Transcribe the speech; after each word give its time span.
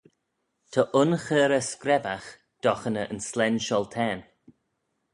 Ta 0.71 0.81
un 1.01 1.11
cheyrrey 1.23 1.63
screbbagh 1.71 2.29
doghaney 2.61 3.09
yn 3.13 3.21
slane 3.29 3.63
shioltane 3.65 4.23